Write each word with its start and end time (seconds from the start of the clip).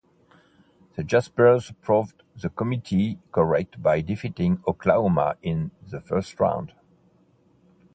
The 0.95 1.03
Jaspers 1.03 1.73
proved 1.83 2.23
the 2.35 2.49
committee 2.49 3.19
correct 3.31 3.83
by 3.83 4.01
defeating 4.01 4.63
Oklahoma 4.67 5.37
in 5.43 5.69
the 5.91 6.01
first 6.01 6.39
round. 6.39 6.73